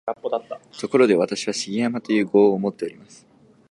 [0.81, 3.23] ところで、私は「重山」という号をもっております